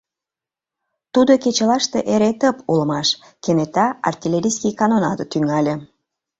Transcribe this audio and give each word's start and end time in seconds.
Тудо 1.13 1.33
кечылаште 1.43 1.99
эре 2.13 2.31
тып 2.41 2.57
улмаш, 2.71 3.07
кенета 3.43 3.87
артиллерийский 4.09 4.77
канонаде 4.79 5.25
тӱҥале. 5.31 5.73